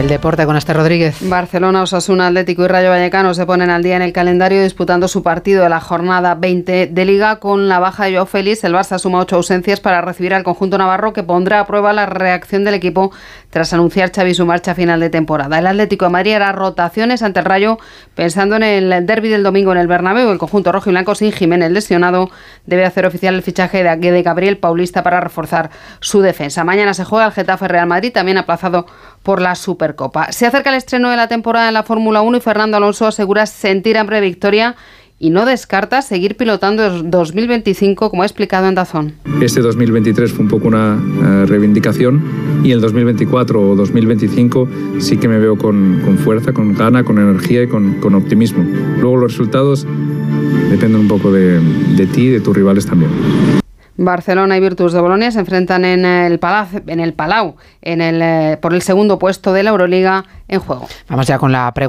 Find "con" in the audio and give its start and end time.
0.46-0.56, 7.36-7.68, 45.58-46.18, 46.52-46.74, 47.04-47.18, 47.68-48.00, 48.00-48.14, 61.38-61.52